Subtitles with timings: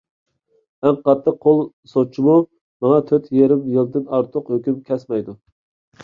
[0.87, 1.59] ئەڭ قاتتىق قول
[1.91, 2.37] سوتچىمۇ
[2.85, 5.37] ماڭا تۆت يېرىم يىلدىن ئارتۇق ھۆكۈم كەسمەيدۇ.